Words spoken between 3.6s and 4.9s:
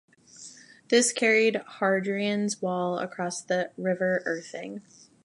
River Irthing.